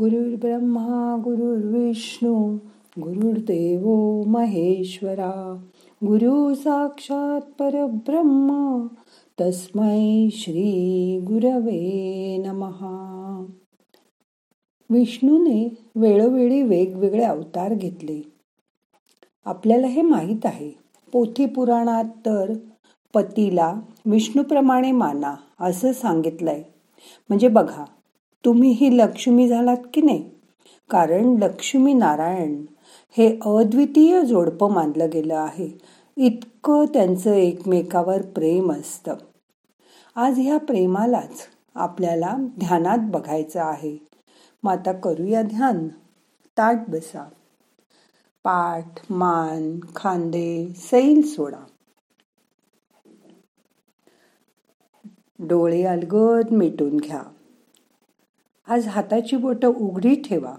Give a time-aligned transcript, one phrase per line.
[0.00, 2.56] गुरुर्ब्रह्मा गुरुर्विष्णू
[3.00, 3.88] गुरुर्देव
[4.26, 5.62] महेश्वरा
[6.04, 8.86] गुरु साक्षात परब्रह्म
[9.40, 13.46] तस्मै श्री गुरवे नमहा
[14.90, 18.20] विष्णूने वेळोवेळी वेगवेगळे अवतार घेतले.
[19.44, 20.70] आपल्याला हे माहीत आहे.
[21.12, 22.52] पोथी पुराणात तर
[23.14, 26.62] पतीला विष्णूप्रमाणे माना असं सांगितलंय.
[27.28, 27.84] म्हणजे बघा
[28.44, 30.30] तुम्ही ही लक्ष्मी झालात की नाही?
[30.90, 32.64] कारण लक्ष्मी नारायण
[33.10, 35.78] हे अद्वितीय जोडपं मानलं गेलं आहे.
[36.16, 39.14] इतकं त्यांचं एकमेकावर प्रेम असतं.
[40.16, 41.40] आज ह्या प्रेमालाच
[41.74, 43.98] आपल्याला ध्यानात बघायचं आहे.
[44.62, 45.88] मग आता करूया ध्यान.
[46.58, 47.28] ताट बसा.
[48.44, 51.64] पाठ मान खांदे सैल सोडा.
[55.38, 57.22] डोळे अलगद मिटून घ्या.
[58.68, 60.54] आज हाताची बोटं उघडी ठेवा.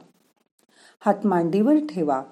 [1.00, 2.24] हात मांडीवर ठेवा.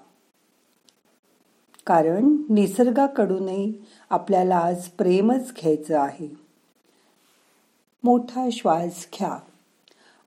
[1.85, 3.73] कारण निसर्गाकडूनही
[4.09, 6.35] आपल्याला आज प्रेमच घ्यायचं आहे.
[8.03, 9.37] मोठा श्वास घ्या.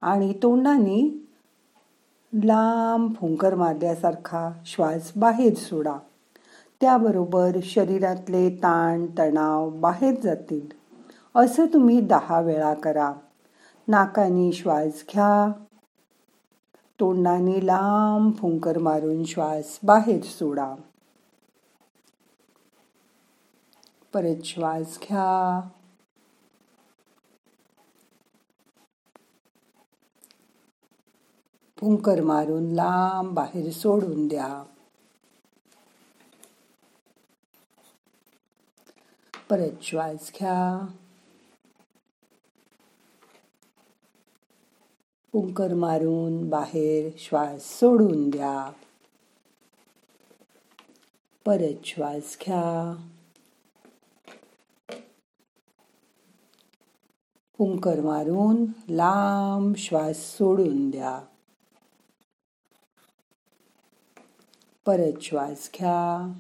[0.01, 1.27] आणि तोंडाने
[2.45, 5.97] लांब फुंकर मारल्यासारखा श्वास बाहेर सोडा.
[6.81, 10.67] त्याबरोबर शरीरातले ताण तणाव बाहेर जातील.
[11.35, 13.13] असं तुम्ही दहा वेळा करा.
[13.89, 15.65] नाकाने श्वास घ्या.
[17.01, 20.75] तोंडाने लांब फुंकर मारून श्वास बाहेर सोडा.
[24.13, 25.69] परत श्वास घ्या.
[31.77, 34.65] फुंकर मारून लांब बाहेर सोडून द्या.
[39.51, 40.87] परत श्वास घ्या.
[45.37, 48.73] कुंकर मारून बाहेर श्वास सोडून द्या.
[51.47, 52.97] परत श्वास घ्या.
[57.59, 61.21] पुंकर मारून लांब श्वास सोडून द्या.
[64.87, 66.33] परत श्वास घ्या.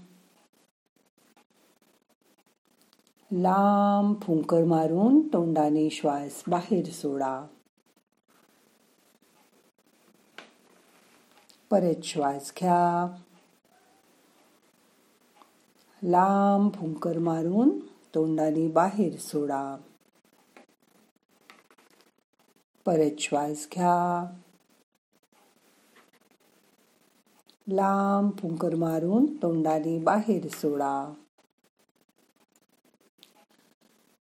[3.33, 7.47] लांब फुंकर मारून तोंडाने श्वास बाहेर सोडा.
[11.77, 13.17] परत श्वास घ्या.
[16.03, 19.77] लांब फुंकर मारून तोंडाने बाहेर सोडा.
[22.87, 24.37] परत श्वास घ्या.
[27.73, 31.15] लांब फुंकर मारून तोंडाने बाहेर सोडा.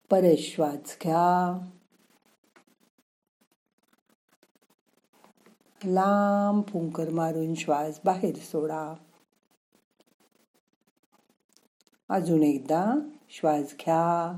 [0.09, 1.69] परत श्वास घ्या.
[5.85, 8.93] लांब फुंकर मारून श्वास बाहेर सोडा.
[12.09, 12.93] अजून एकदा
[13.29, 14.37] श्वास घ्या.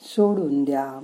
[0.00, 1.00] सोडून द्या.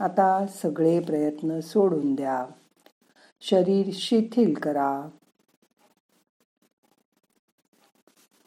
[0.00, 2.46] आता सगळे प्रयत्न सोडून द्या.
[3.40, 5.08] शरीर शिथिल करा.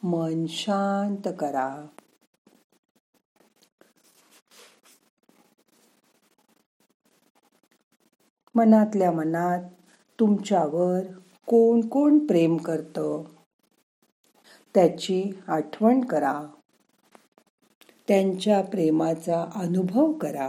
[0.02, 1.86] मन शांत करा.
[8.56, 9.62] मनातल्या मनात
[10.20, 11.00] तुमच्यावर
[11.46, 13.24] कोण कोण प्रेम करतं?
[14.74, 16.46] त्याची आठवण करा.
[18.08, 20.48] त्यांच्या प्रेमाचा अनुभव करा.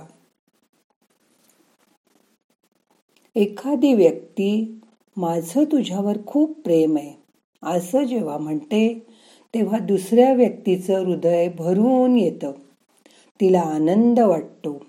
[3.36, 4.82] एखादी व्यक्ती
[5.18, 7.14] माझं तुझ्यावर खूप प्रेम आहे.
[7.64, 9.08] असं जेव्हा म्हणते
[9.54, 12.52] तेव्हा दुसऱ्या व्यक्तीचं हृदय भरून येतं.
[13.42, 14.87] तिला आनंद वाटतो.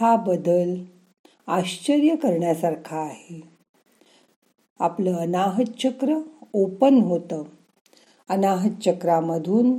[0.00, 0.74] हा बदल
[1.46, 3.40] आश्चर्य करण्यासारखा आहे.
[4.78, 6.18] आपलं अनाहत चक्र
[6.52, 7.42] ओपन होतं.
[8.28, 9.78] अनाहत चक्रामधून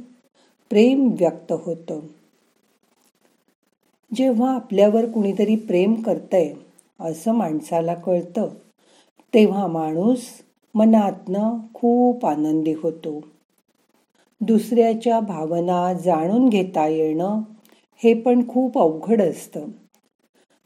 [0.69, 1.99] प्रेम व्यक्त होतं.
[4.15, 6.53] जेव्हा आपल्यावर कुणीतरी प्रेम करतंय
[6.99, 8.47] असं माणसाला कळतं
[9.33, 10.25] तेव्हा माणूस
[10.75, 13.21] मनातनं खूप आनंदी होतो.
[14.41, 17.41] दुसऱ्याच्या भावना जाणून घेता येणं
[17.97, 19.65] हे पण खूप अवघड असतं.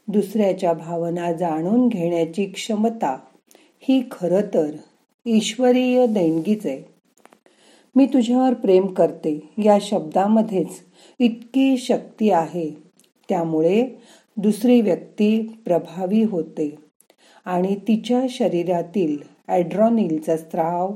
[0.08, 3.16] दुसऱ्याच्या भावना जाणून घेण्याची क्षमता
[3.80, 4.70] ही खरं तर
[5.26, 6.82] ईश्वरीय देणगीच आहे.
[7.96, 10.68] मी तुझ्यावर प्रेम करते या शब्दामध्येच
[11.18, 12.70] इतकी शक्ती आहे.
[13.28, 13.86] त्यामुळे
[14.36, 16.74] दुसरी व्यक्ती प्रभावी होते
[17.44, 19.16] आणि तिच्या शरीरातील
[19.48, 20.94] ॲड्रॉनिलचा स्त्राव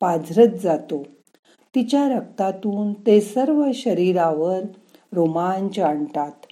[0.00, 1.02] पाझरत जातो.
[1.74, 4.60] तिच्या रक्तातून ते सर्व शरीरावर
[5.12, 6.46] रोमांच आणतात.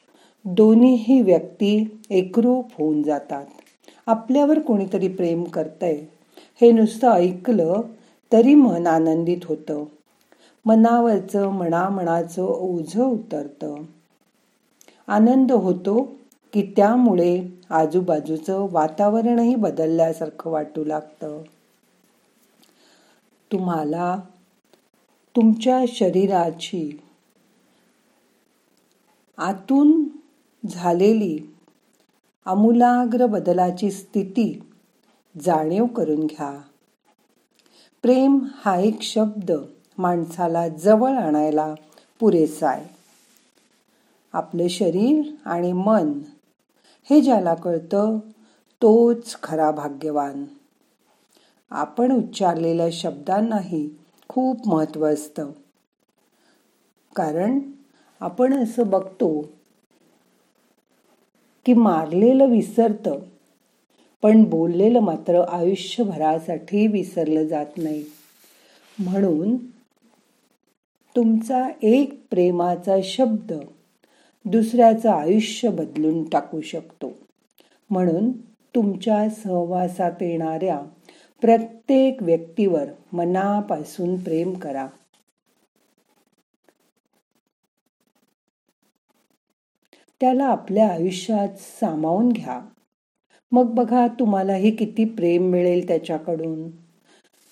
[0.51, 3.47] दोन्हीही व्यक्ती एकरूप होऊन जातात.
[4.07, 6.05] आपल्यावर कोणीतरी प्रेम करतंय.
[6.61, 7.81] हे नुसतं ऐकलं
[8.33, 9.85] तरी मन आनंदित होतं.
[10.65, 13.75] मनावरचं मनामनाचं ओझ उतरतं.
[15.07, 16.13] आनंद होतो
[16.53, 21.43] की त्यामुळे आजूबाजूचं वातावरणही बदलल्यासारखं वाटू लागतं.
[23.53, 24.21] तुम्हाला
[25.37, 27.01] तुमच्या शरीराची
[29.39, 30.05] आतून
[30.67, 31.39] झालेली
[32.45, 34.61] आमूलाग्र बदलाची स्थिती
[35.41, 36.61] जाणीव करून घ्या.
[38.03, 39.53] प्रेम हा एक शब्द
[39.99, 41.75] माणसाला जवळ आणायला
[42.21, 42.87] पुरेसा आहे
[44.33, 46.13] आपलं शरीर आणि मन
[47.11, 48.19] हे ज्याला कळतं
[48.83, 50.45] तोच खरा भाग्यवान.
[51.71, 53.89] आपण उच्चारलेल्या शब्दांनाही
[54.29, 55.51] खूप महत्त्व असतं.
[57.17, 57.59] कारण
[58.21, 59.58] आपण असं बघतो
[61.65, 63.19] की मारलेलं विसरतं.
[64.23, 68.05] पण बोललेलं मात्र आयुष्यभरासाठी विसरलं जात नाही.
[68.99, 69.57] म्हणून
[71.17, 73.53] तुमचा एक प्रेमाचा शब्द
[74.45, 77.13] दुसऱ्याचं आयुष्य बदलून टाकू शकतो.
[77.91, 78.33] म्हणून
[78.75, 80.81] तुमच्या सहवासात येणाऱ्या
[81.41, 84.87] प्रत्येक व्यक्तीवर मनापासून प्रेम करा.
[90.21, 92.61] त्याला आपल्या आयुष्यात सामावून घ्या.
[93.53, 96.71] मग बघा तुम्हालाही किती प्रेम मिळेल त्याच्याकडून.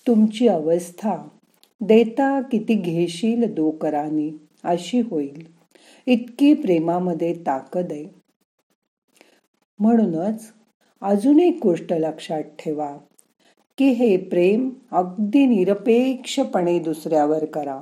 [0.07, 1.27] तुमची अवस्था
[1.81, 4.31] देता किती घेशील दोकरानी
[4.63, 5.47] अशी होईल.
[6.05, 8.05] इतकी प्रेमामध्ये ताकद आहे.
[9.79, 10.53] म्हणूनच
[11.01, 12.97] अजून एक गोष्ट लक्षात ठेवा
[13.77, 17.81] की हे प्रेम अगदी निरपेक्षपणे दुसऱ्यावर करा.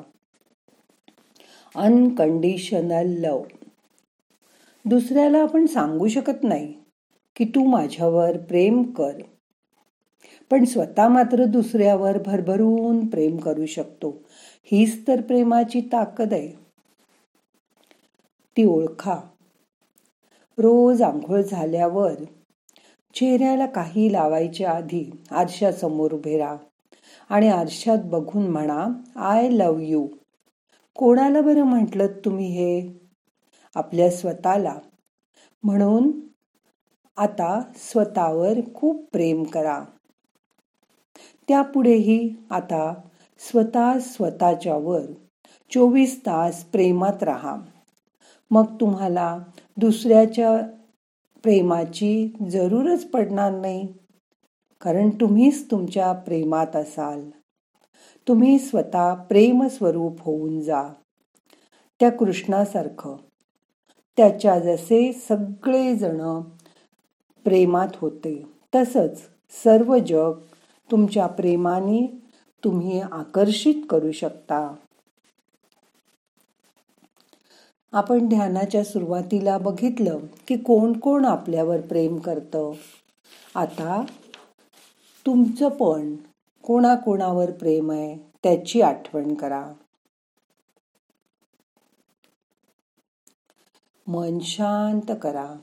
[1.75, 3.43] अनकंडिशनल लव
[4.85, 6.73] दुसऱ्याला आपण सांगू शकत नाही
[7.35, 9.21] की तू माझ्यावर प्रेम कर.
[10.51, 14.23] पण स्वतः मात्र दुसऱ्यावर भरभरून प्रेम करू शकतो.
[14.63, 16.47] हीच तर प्रेमाची ताकद आहे.
[18.57, 19.15] ती ओळखा.
[20.57, 22.13] रोज आंघोळ झाल्यावर
[23.15, 26.57] चेहऱ्याला काही लावायच्या आधी आरशासमोर उभे राहा
[27.29, 30.07] आणि आरशात बघून म्हणा आय लव यू.
[30.95, 33.04] कोणाला बरं म्हटलं तुम्ही हे?
[33.75, 34.80] आपल्या स्वतःला.
[35.63, 36.12] म्हणून
[37.18, 39.83] आता स्वतःवर खूप प्रेम करा.
[41.48, 42.94] त्यापुढेही आता
[43.39, 45.01] स्वतः स्वतःच्यावर
[45.74, 47.57] चोवीस तास प्रेमात राहा.
[48.51, 49.39] मग तुम्हाला
[49.77, 50.57] दुसऱ्याच्या
[51.44, 53.94] प्रेमाची जरूरच पडणार नाही.
[54.81, 57.30] कारण तुम्हीच तुमच्या प्रेमात असाल.
[58.27, 60.83] तुम्ही स्वतः प्रेमस्वरूप होऊन जा.
[62.00, 63.16] त्या कृष्णासारखं.
[64.17, 66.41] त्याच्या जसे सगळेजण
[67.44, 68.45] प्रेमात होते
[68.75, 69.21] तसंच
[69.63, 70.33] सर्व जग
[70.91, 72.21] तुमच्या प्रेमाने
[72.63, 74.75] तुम्ही आकर्षित करू शकता.
[77.91, 82.71] आपण ध्यानाच्या सुरुवातीला बघितलं की कोण कोण आपल्यावर प्रेम करतं.
[83.56, 84.01] आता
[85.25, 86.15] तुमचं पण
[86.63, 89.65] कोणाकोणावर प्रेम आहे त्याची आठवण करा.
[94.07, 95.55] मन शांत करा.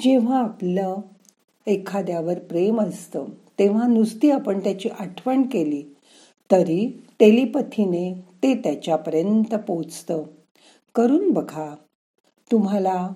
[0.00, 0.96] जेव्हा आपलं
[1.66, 3.24] एखाद्यावर प्रेम असतं
[3.58, 5.82] तेव्हा नुसती आपण त्याची आठवण केली
[6.50, 10.22] तरी टेलिपथीने ते त्याच्यापर्यंत पोचतं.
[10.94, 11.74] करून बघा
[12.52, 13.08] तुम्हाला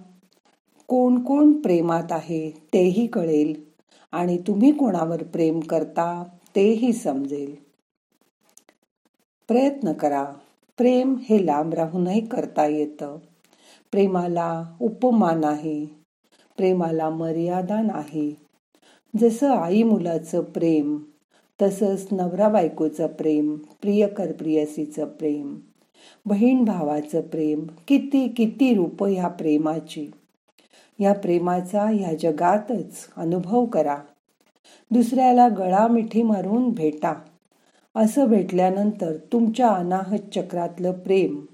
[0.89, 3.65] कोण कोण प्रेमात आहे तेही कळेल
[4.13, 6.25] आणि तुम्ही कोणावर प्रेम करता
[6.57, 7.55] तेही समजेल.
[9.49, 10.33] प्रयत्न करा.
[10.79, 13.17] प्रेम हे लांब राहूनही करता येतं.
[13.93, 15.87] प्रेमाला उपमा नाही
[16.57, 18.35] प्रेमाला मर्यादा नाही.
[19.21, 20.99] जसं आई मुलाचं प्रेम
[21.63, 25.57] तसंच नवरा बायकोचं प्रेम प्रियकर प्रियसीचं प्रेम
[26.27, 30.11] बहीण भावाचं प्रेम किती किती रूप ह्या प्रेमाची.
[31.01, 33.97] या प्रेमाचा ह्या जगातच अनुभव करा.
[34.91, 37.15] दुसऱ्याला गळा मिठी मारून भेटा.
[37.97, 41.45] असं भेटल्यानंतर तुमच्या अनाहत चक्रातलं प्रेम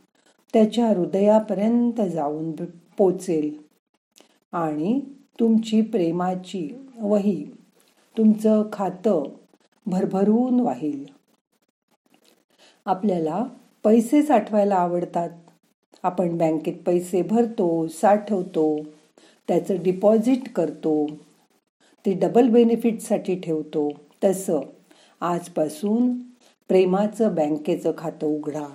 [0.52, 2.52] त्याच्या हृदयापर्यंत जाऊन
[2.98, 3.56] पोचेल.
[4.52, 5.00] आणि
[5.40, 6.68] तुमची प्रेमाची
[6.98, 7.44] वही
[8.18, 9.22] तुमचं खातं
[9.86, 11.04] भरभरून वाहील.
[12.86, 13.44] आपल्याला
[13.84, 15.30] पैसे साठवायला आवडतात.
[16.02, 18.80] आपण बँकेत पैसे भरतो साठवतो
[19.48, 21.06] त्याचं डिपॉझिट करतो
[22.06, 23.90] ते डबल बेनिफिटसाठी ठेवतो.
[24.24, 24.60] तसं
[25.20, 26.31] आजपासून
[26.72, 28.66] प्रेमाचं बँकेचं खातं उघडा.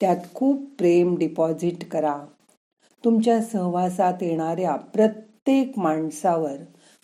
[0.00, 2.24] त्यात खूप प्रेम डिपॉझिट करा.
[3.04, 6.56] तुमच्या सहवासात येणाऱ्या प्रत्येक माणसावर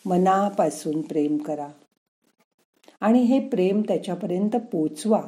[0.06, 1.68] मनापासून प्रेम करा.
[3.00, 5.22] आणि हे प्रेम त्याच्यापर्यंत पोचवा.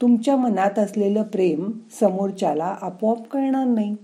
[0.00, 3.96] तुमच्या मनात असलेलं प्रेम समोरच्याला आपोआप कळणार नाही.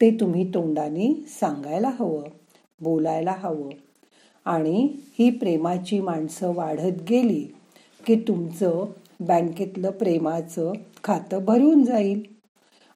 [0.00, 2.22] ते तुम्ही तोंडाने सांगायला हवं
[2.80, 3.70] बोलायला हवं.
[4.44, 4.88] आणि
[5.18, 7.54] ही प्रेमाची माणसं वाढत गेली
[8.06, 8.84] की तुमचं
[9.20, 10.72] बँकेतलं प्रेमाचं
[11.04, 12.22] खातं भरून जाईल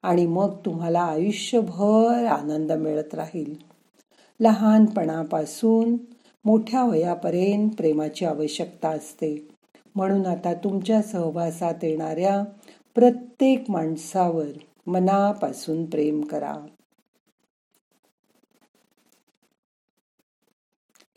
[0.03, 3.53] आणि मग तुम्हाला आयुष्यभर आनंद मिळत राहील.
[4.39, 5.97] लहानपणापासून
[6.45, 9.47] मोठ्या वयापर्यंत प्रेमाची आवश्यकता असते.
[9.95, 12.43] म्हणून आता तुमच्या सहवासात येणाऱ्या
[12.95, 14.47] प्रत्येक माणसावर
[14.87, 16.55] मनापासून प्रेम करा.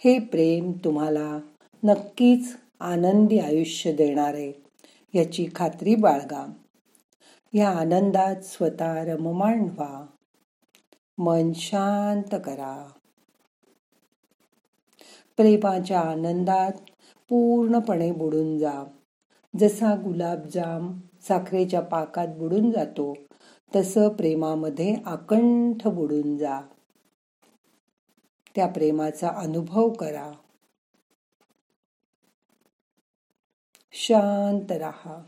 [0.05, 1.39] हे प्रेम तुम्हाला
[1.85, 4.62] नक्कीच आनंदी आयुष्य देणार आहे.
[5.14, 6.52] याची खात्री बाळगा.
[7.52, 10.07] या आनंदात स्वतः रममाण व्हा
[11.19, 12.90] मन शांत करा.
[15.37, 16.73] प्रेमाच्या आनंदात
[17.28, 18.85] पूर्णपणे बुडून जा.
[19.59, 23.14] जसा गुलाबजाम साखरेच्या पाकात बुडून जातो
[23.76, 26.61] तसं प्रेमामध्ये आकंठ बुडून जा.
[28.54, 30.33] त्या प्रेमाचा अनुभव करा.
[33.95, 35.23] शांत राहा.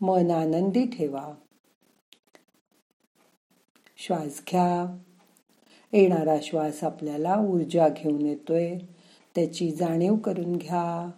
[0.00, 1.32] मन आनंदी ठेवा.
[3.96, 4.98] श्वास घ्या.
[5.92, 8.78] येणारा श्वास आपल्याला ऊर्जा घेऊन येतोय.
[9.34, 11.10] त्याची जाणीव करून घ्या.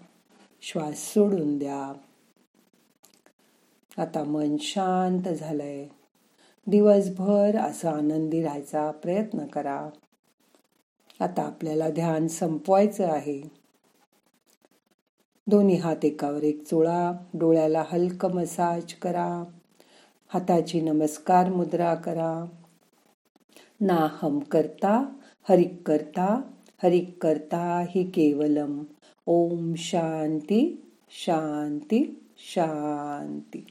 [0.62, 1.92] श्वास सोडून द्या.
[4.02, 5.88] आता मन शांत झालंय.
[6.66, 9.88] दिवसभर असं आनंदी राहायचा प्रयत्न करा.
[11.20, 13.61] आता आपल्याला ध्यान संपवायचं आहे.
[15.46, 19.44] दोन्ही हात एकावर एक चोळा डोळ्याला हलक मसाज करा.
[20.28, 22.44] हाताची नमस्कार मुद्रा करा.
[23.80, 25.12] ना हम करता
[25.48, 26.40] हरिक करता
[26.82, 28.82] हरिक करता हि केवलम.
[29.26, 33.66] ओम शांती शांती शांती.